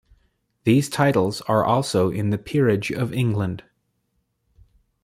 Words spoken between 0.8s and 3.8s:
titles are also in the Peerage of England.